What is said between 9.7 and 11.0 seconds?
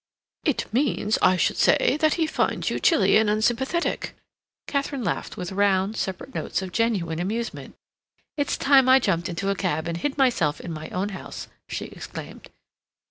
and hid myself in my